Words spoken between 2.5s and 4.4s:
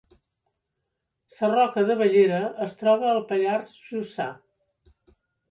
es troba al Pallars Jussà